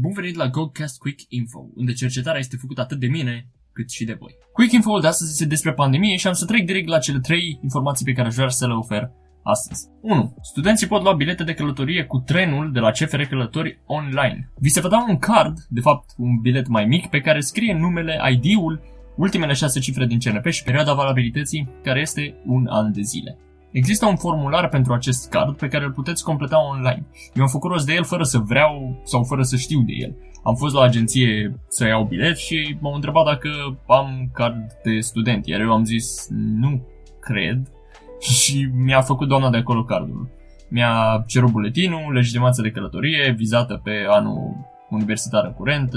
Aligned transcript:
Bun 0.00 0.12
venit 0.12 0.34
la 0.34 0.48
Goldcast 0.48 0.98
Quick 0.98 1.20
Info, 1.28 1.66
unde 1.74 1.92
cercetarea 1.92 2.38
este 2.38 2.56
făcută 2.56 2.80
atât 2.80 2.98
de 2.98 3.06
mine 3.06 3.46
cât 3.72 3.90
și 3.90 4.04
de 4.04 4.16
voi. 4.20 4.32
Quick 4.52 4.72
Info 4.72 4.98
de 4.98 5.06
astăzi 5.06 5.30
este 5.30 5.44
despre 5.44 5.72
pandemie 5.72 6.16
și 6.16 6.26
am 6.26 6.32
să 6.32 6.44
trec 6.44 6.64
direct 6.64 6.88
la 6.88 6.98
cele 6.98 7.18
trei 7.18 7.58
informații 7.62 8.04
pe 8.04 8.12
care 8.12 8.28
aș 8.28 8.34
vrea 8.34 8.48
să 8.48 8.66
le 8.66 8.72
ofer 8.72 9.10
astăzi. 9.42 9.88
1. 10.00 10.36
Studenții 10.42 10.86
pot 10.86 11.02
lua 11.02 11.12
bilete 11.12 11.44
de 11.44 11.54
călătorie 11.54 12.04
cu 12.04 12.18
trenul 12.18 12.72
de 12.72 12.78
la 12.78 12.90
CFR 12.90 13.22
Călători 13.22 13.80
online. 13.86 14.52
Vi 14.58 14.68
se 14.68 14.80
va 14.80 14.88
da 14.88 15.04
un 15.08 15.18
card, 15.18 15.58
de 15.68 15.80
fapt 15.80 16.10
un 16.16 16.40
bilet 16.40 16.66
mai 16.66 16.84
mic, 16.84 17.06
pe 17.06 17.20
care 17.20 17.40
scrie 17.40 17.74
numele, 17.74 18.20
ID-ul, 18.30 18.80
ultimele 19.16 19.52
șase 19.52 19.80
cifre 19.80 20.06
din 20.06 20.18
CNP 20.18 20.46
și 20.46 20.62
perioada 20.62 20.94
valabilității, 20.94 21.68
care 21.82 22.00
este 22.00 22.34
un 22.46 22.66
an 22.66 22.92
de 22.92 23.02
zile. 23.02 23.38
Există 23.70 24.06
un 24.06 24.16
formular 24.16 24.68
pentru 24.68 24.92
acest 24.92 25.28
card 25.28 25.56
pe 25.56 25.68
care 25.68 25.84
îl 25.84 25.92
puteți 25.92 26.24
completa 26.24 26.68
online. 26.68 27.06
Eu 27.34 27.42
am 27.42 27.48
făcut 27.48 27.70
rost 27.70 27.86
de 27.86 27.92
el 27.92 28.04
fără 28.04 28.22
să 28.22 28.38
vreau 28.38 29.00
sau 29.04 29.24
fără 29.24 29.42
să 29.42 29.56
știu 29.56 29.80
de 29.80 29.92
el. 29.96 30.16
Am 30.42 30.54
fost 30.54 30.74
la 30.74 30.82
agenție 30.82 31.60
să 31.68 31.86
iau 31.86 32.04
bilet 32.04 32.36
și 32.36 32.76
m-au 32.80 32.94
întrebat 32.94 33.24
dacă 33.24 33.78
am 33.86 34.30
card 34.32 34.72
de 34.82 35.00
student, 35.00 35.46
iar 35.46 35.60
eu 35.60 35.72
am 35.72 35.84
zis 35.84 36.26
nu 36.30 36.82
cred 37.20 37.70
și 38.38 38.68
mi-a 38.74 39.00
făcut 39.00 39.28
doamna 39.28 39.50
de 39.50 39.56
acolo 39.56 39.84
cardul. 39.84 40.28
Mi-a 40.68 41.24
cerut 41.26 41.50
buletinul, 41.50 42.12
legitimația 42.12 42.62
de 42.62 42.70
călătorie 42.70 43.34
vizată 43.36 43.80
pe 43.84 44.06
anul 44.08 44.68
universitar 44.90 45.44
în 45.44 45.52
curent, 45.52 45.90
2020-2021. 45.90 45.92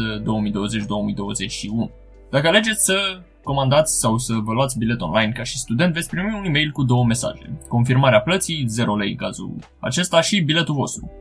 Dacă 2.34 2.48
alegeți 2.48 2.84
să 2.84 2.98
comandați 3.44 4.00
sau 4.00 4.18
să 4.18 4.34
vă 4.44 4.54
luați 4.54 4.78
bilet 4.78 5.02
online 5.02 5.32
ca 5.32 5.44
și 5.44 5.58
student, 5.58 5.94
veți 5.94 6.10
primi 6.10 6.36
un 6.38 6.46
e-mail 6.46 6.72
cu 6.72 6.84
două 6.84 7.06
mesaje. 7.06 7.60
Confirmarea 7.68 8.22
plății, 8.22 8.66
0 8.68 8.96
lei 8.96 9.10
în 9.10 9.16
cazul 9.16 9.56
acesta 9.80 10.22
și 10.22 10.40
biletul 10.40 10.76
vostru. 10.76 11.12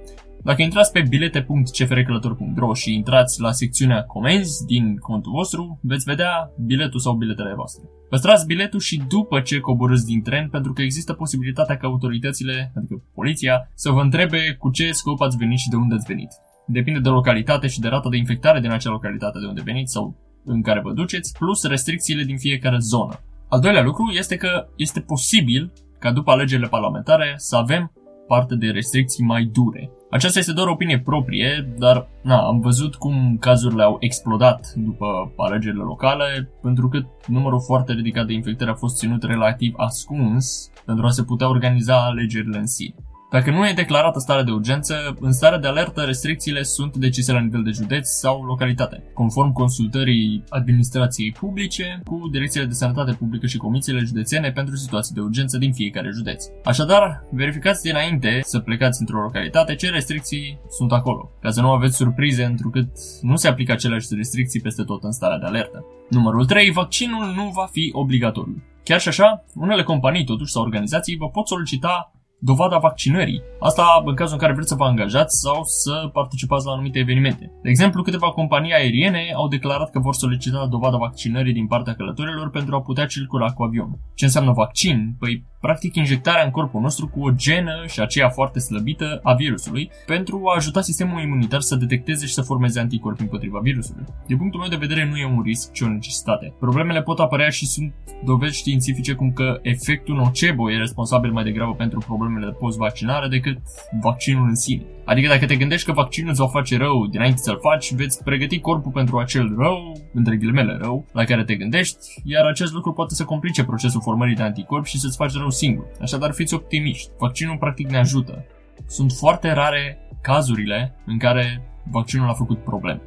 Dacă 0.43 0.63
intrați 0.63 0.93
pe 0.93 1.05
bilete.cfrcălător.ro 1.09 2.75
și 2.75 2.95
intrați 2.95 3.41
la 3.41 3.53
secțiunea 3.53 4.03
Comenzi 4.03 4.65
din 4.67 4.97
contul 4.97 5.33
vostru, 5.33 5.79
veți 5.83 6.05
vedea 6.05 6.51
biletul 6.67 7.01
sau 7.01 7.15
biletele 7.15 7.55
voastre. 7.55 7.85
Păstrați 8.09 8.47
biletul 8.47 8.81
și 8.81 9.03
după 9.09 9.41
ce 9.41 9.61
coborâți 9.61 10.07
din 10.07 10.23
tren, 10.23 10.49
pentru 10.49 10.73
că 10.73 10.83
există 10.83 11.13
posibilitatea 11.13 11.77
ca 11.77 11.87
autoritățile, 11.87 12.73
adică 12.77 13.03
poliția, 13.15 13.71
să 13.75 13.91
vă 13.91 14.01
întrebe 14.01 14.57
cu 14.59 14.71
ce 14.71 14.93
scop 14.93 15.21
ați 15.21 15.37
venit 15.37 15.59
și 15.59 15.69
de 15.69 15.77
unde 15.77 15.95
ați 15.95 16.07
venit. 16.07 16.31
Depinde 16.67 16.99
de 16.99 17.09
localitate 17.09 17.67
și 17.67 17.81
de 17.81 17.89
rata 17.89 18.09
de 18.09 18.17
infectare 18.17 18.61
din 18.61 18.71
acea 18.71 18.91
localitate 18.91 19.39
de 19.39 19.47
unde 19.47 19.63
veniți 19.65 19.93
sau 19.93 20.17
în 20.45 20.63
care 20.63 20.81
vă 20.81 20.93
duceți, 20.93 21.33
plus 21.39 21.65
restricțiile 21.65 22.23
din 22.23 22.39
fiecare 22.39 22.77
zonă. 22.79 23.21
Al 23.49 23.61
doilea 23.61 23.83
lucru 23.83 24.11
este 24.11 24.37
că 24.37 24.67
este 24.77 25.01
posibil 25.01 25.73
ca 25.99 26.13
după 26.13 26.31
alegerile 26.31 26.69
parlamentare 26.69 27.35
să 27.37 27.57
avem 27.57 27.93
parte 28.27 28.55
de 28.55 28.71
restricții 28.71 29.25
mai 29.25 29.45
dure. 29.45 29.91
Aceasta 30.11 30.39
este 30.39 30.53
doar 30.53 30.67
o 30.67 30.71
opinie 30.71 31.01
proprie, 31.01 31.75
dar 31.79 32.09
na, 32.23 32.47
am 32.47 32.61
văzut 32.61 32.95
cum 32.95 33.37
cazurile 33.41 33.83
au 33.83 33.97
explodat 34.01 34.73
după 34.77 35.33
alegerile 35.37 35.83
locale, 35.83 36.51
pentru 36.63 36.89
că 36.89 37.01
numărul 37.27 37.61
foarte 37.61 37.93
ridicat 37.93 38.27
de 38.27 38.33
infectări 38.33 38.71
a 38.71 38.75
fost 38.75 38.97
ținut 38.97 39.23
relativ 39.23 39.73
ascuns 39.77 40.71
pentru 40.85 41.07
a 41.07 41.11
se 41.11 41.23
putea 41.23 41.49
organiza 41.49 42.05
alegerile 42.05 42.59
în 42.59 42.67
sine. 42.67 42.95
Dacă 43.33 43.51
nu 43.51 43.69
e 43.69 43.73
declarată 43.73 44.19
stare 44.19 44.43
de 44.43 44.51
urgență, 44.51 45.17
în 45.21 45.33
stare 45.33 45.57
de 45.57 45.67
alertă 45.67 46.01
restricțiile 46.01 46.63
sunt 46.63 46.97
decise 46.97 47.33
la 47.33 47.41
nivel 47.41 47.63
de 47.63 47.71
județ 47.71 48.09
sau 48.09 48.45
localitate, 48.45 49.03
conform 49.15 49.53
consultării 49.53 50.45
administrației 50.49 51.33
publice 51.33 52.01
cu 52.05 52.29
direcțiile 52.33 52.67
de 52.67 52.73
sănătate 52.73 53.13
publică 53.13 53.47
și 53.47 53.57
comisiile 53.57 54.01
județene 54.01 54.51
pentru 54.51 54.77
situații 54.77 55.15
de 55.15 55.21
urgență 55.21 55.59
din 55.59 55.73
fiecare 55.73 56.11
județ. 56.11 56.45
Așadar, 56.65 57.23
verificați 57.31 57.83
dinainte 57.83 58.41
să 58.43 58.59
plecați 58.59 59.01
într-o 59.01 59.21
localitate 59.21 59.75
ce 59.75 59.91
restricții 59.91 60.59
sunt 60.69 60.93
acolo, 60.93 61.31
ca 61.41 61.51
să 61.51 61.61
nu 61.61 61.71
aveți 61.71 61.97
surprize 61.97 62.45
întrucât 62.45 62.89
nu 63.21 63.37
se 63.37 63.49
aplică 63.49 63.73
aceleași 63.73 64.07
restricții 64.11 64.61
peste 64.61 64.83
tot 64.83 65.03
în 65.03 65.13
starea 65.13 65.39
de 65.39 65.47
alertă. 65.47 65.85
Numărul 66.09 66.47
3. 66.47 66.71
Vaccinul 66.71 67.33
nu 67.37 67.51
va 67.55 67.69
fi 67.71 67.91
obligatoriu. 67.93 68.63
Chiar 68.85 69.01
și 69.01 69.09
așa, 69.09 69.45
unele 69.55 69.83
companii 69.83 70.25
totuși 70.25 70.53
sau 70.53 70.63
organizații 70.63 71.17
vă 71.17 71.29
pot 71.29 71.47
solicita 71.47 72.13
dovada 72.45 72.79
vaccinării. 72.79 73.43
Asta 73.61 74.03
în 74.05 74.15
cazul 74.15 74.35
în 74.35 74.41
care 74.41 74.53
vreți 74.53 74.69
să 74.69 74.75
vă 74.75 74.85
angajați 74.85 75.41
sau 75.41 75.63
să 75.63 76.11
participați 76.13 76.67
la 76.67 76.73
anumite 76.73 76.99
evenimente. 76.99 77.53
De 77.63 77.69
exemplu, 77.69 78.03
câteva 78.03 78.31
companii 78.31 78.75
aeriene 78.75 79.33
au 79.37 79.49
declarat 79.49 79.91
că 79.91 79.99
vor 79.99 80.15
solicita 80.15 80.67
dovada 80.71 80.97
vaccinării 80.97 81.53
din 81.53 81.67
partea 81.67 81.95
călătorilor 81.95 82.51
pentru 82.51 82.75
a 82.75 82.81
putea 82.81 83.07
circula 83.07 83.53
cu 83.53 83.63
avion. 83.63 83.99
Ce 84.15 84.25
înseamnă 84.25 84.53
vaccin? 84.53 85.17
Păi, 85.19 85.45
practic 85.67 85.95
injectarea 85.97 86.45
în 86.45 86.51
corpul 86.51 86.81
nostru 86.81 87.09
cu 87.09 87.21
o 87.27 87.31
genă 87.31 87.85
și 87.87 88.01
aceea 88.01 88.29
foarte 88.29 88.59
slăbită 88.59 89.21
a 89.23 89.33
virusului 89.35 89.91
pentru 90.07 90.43
a 90.45 90.55
ajuta 90.57 90.81
sistemul 90.81 91.21
imunitar 91.21 91.61
să 91.61 91.77
detecteze 91.77 92.27
și 92.27 92.33
să 92.33 92.43
formeze 92.43 92.81
anticorpi 92.81 93.23
împotriva 93.23 93.59
virusului. 93.63 94.05
Din 94.27 94.37
punctul 94.37 94.61
meu 94.61 94.69
de 94.69 94.85
vedere 94.87 95.09
nu 95.09 95.17
e 95.17 95.27
un 95.37 95.43
risc, 95.43 95.73
ci 95.73 95.81
o 95.81 95.89
necesitate. 95.89 96.55
Problemele 96.59 97.03
pot 97.03 97.19
apărea 97.19 97.49
și 97.49 97.67
sunt 97.67 97.95
dovezi 98.25 98.57
științifice 98.57 99.13
cum 99.13 99.33
că 99.33 99.59
efectul 99.63 100.15
nocebo 100.15 100.71
e 100.71 100.77
responsabil 100.77 101.33
mai 101.33 101.45
degrabă 101.45 101.75
pentru 101.75 101.99
probleme 101.99 102.33
problemele 102.33 102.53
de 102.53 102.59
post-vaccinare 102.59 103.29
decât 103.29 103.59
vaccinul 104.01 104.49
în 104.49 104.55
sine. 104.55 104.83
Adică 105.13 105.29
dacă 105.29 105.47
te 105.47 105.57
gândești 105.57 105.87
că 105.87 105.93
vaccinul 105.93 106.31
îți 106.31 106.41
va 106.41 106.47
face 106.47 106.77
rău 106.77 107.07
dinainte 107.07 107.41
să-l 107.41 107.59
faci, 107.61 107.93
veți 107.93 108.23
pregăti 108.23 108.61
corpul 108.61 108.93
pentru 108.93 109.19
acel 109.19 109.55
rău, 109.59 109.97
între 110.13 110.37
ghilimele 110.37 110.79
rău, 110.81 111.07
la 111.13 111.25
care 111.25 111.45
te 111.45 111.55
gândești, 111.55 112.21
iar 112.25 112.45
acest 112.45 112.73
lucru 112.73 112.93
poate 112.93 113.15
să 113.15 113.25
complice 113.25 113.65
procesul 113.65 114.01
formării 114.01 114.35
de 114.35 114.43
anticorpi 114.43 114.89
și 114.89 114.99
să-ți 114.99 115.17
faci 115.17 115.33
rău 115.33 115.51
singur. 115.51 115.87
Așadar, 116.01 116.33
fiți 116.33 116.55
optimiști. 116.55 117.11
Vaccinul 117.19 117.57
practic 117.57 117.91
ne 117.91 117.99
ajută. 117.99 118.45
Sunt 118.87 119.13
foarte 119.13 119.53
rare 119.53 119.99
cazurile 120.23 120.95
în 121.07 121.19
care 121.19 121.63
vaccinul 121.91 122.29
a 122.29 122.33
făcut 122.33 122.65
probleme. 122.65 123.01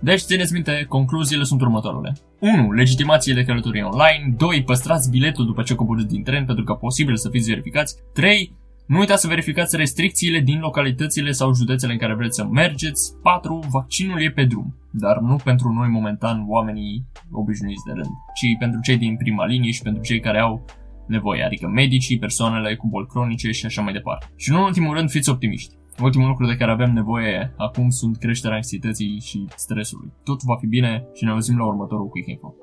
Deci, 0.00 0.20
țineți 0.20 0.52
minte, 0.52 0.84
concluziile 0.88 1.44
sunt 1.44 1.60
următoarele. 1.60 2.12
1. 2.38 2.72
Legitimație 2.72 3.34
de 3.34 3.44
călătorie 3.44 3.82
online. 3.82 4.34
2. 4.36 4.62
Păstrați 4.62 5.10
biletul 5.10 5.46
după 5.46 5.62
ce 5.62 5.74
coborâți 5.74 6.08
din 6.08 6.22
tren 6.22 6.44
pentru 6.44 6.64
că 6.64 6.72
posibil 6.72 7.16
să 7.16 7.28
fiți 7.28 7.48
verificați. 7.48 7.96
3. 8.12 8.56
Nu 8.86 8.98
uitați 8.98 9.20
să 9.20 9.28
verificați 9.28 9.76
restricțiile 9.76 10.40
din 10.40 10.58
localitățile 10.58 11.30
sau 11.30 11.54
județele 11.54 11.92
în 11.92 11.98
care 11.98 12.14
vreți 12.14 12.36
să 12.36 12.44
mergeți. 12.44 13.16
4. 13.22 13.60
Vaccinul 13.70 14.22
e 14.22 14.30
pe 14.30 14.44
drum, 14.44 14.74
dar 14.90 15.18
nu 15.18 15.36
pentru 15.44 15.72
noi 15.72 15.88
momentan 15.88 16.44
oamenii 16.48 17.06
obișnuiți 17.30 17.84
de 17.86 17.92
rând, 17.92 18.14
ci 18.34 18.58
pentru 18.58 18.80
cei 18.80 18.96
din 18.96 19.16
prima 19.16 19.46
linie 19.46 19.70
și 19.70 19.82
pentru 19.82 20.02
cei 20.02 20.20
care 20.20 20.38
au 20.38 20.64
nevoie, 21.06 21.42
adică 21.42 21.68
medicii, 21.68 22.18
persoanele 22.18 22.76
cu 22.76 22.86
boli 22.86 23.06
cronice 23.06 23.50
și 23.50 23.66
așa 23.66 23.82
mai 23.82 23.92
departe. 23.92 24.26
Și 24.36 24.50
nu 24.50 24.56
în 24.56 24.62
ultimul 24.62 24.94
rând, 24.94 25.10
fiți 25.10 25.30
optimiști. 25.30 25.74
Ultimul 26.02 26.28
lucru 26.28 26.46
de 26.46 26.56
care 26.56 26.70
avem 26.70 26.92
nevoie 26.92 27.54
acum 27.56 27.88
sunt 27.88 28.16
creșterea 28.16 28.56
anxietății 28.56 29.20
și 29.20 29.44
stresului. 29.56 30.12
Tot 30.24 30.42
va 30.42 30.56
fi 30.56 30.66
bine 30.66 31.06
și 31.14 31.24
ne 31.24 31.30
auzim 31.30 31.58
la 31.58 31.66
următorul 31.66 32.08
Quick 32.08 32.28
Info. 32.28 32.54